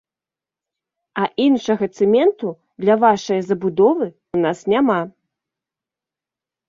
[1.23, 2.49] А іншага цэменту
[2.85, 5.01] для вашае забудовы ў нас няма.